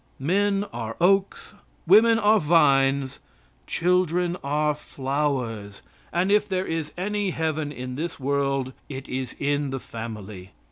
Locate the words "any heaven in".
6.97-7.93